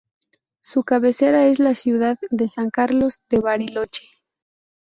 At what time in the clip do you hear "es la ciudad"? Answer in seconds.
1.45-2.17